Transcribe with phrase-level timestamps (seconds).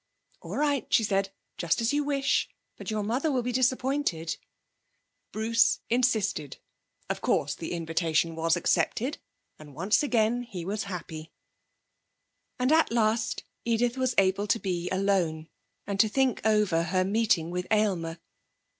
[0.41, 1.29] 'All right,' she said,
[1.59, 2.49] 'just as you wish.
[2.75, 4.35] But your mother will be disappointed.'
[5.31, 6.57] Bruce insisted.
[7.07, 9.19] Of course the invitation was accepted,
[9.59, 11.31] and once again he was happy!
[12.57, 15.49] And at last Edith was able to be alone,
[15.85, 18.17] and to think over her meeting with Aylmer.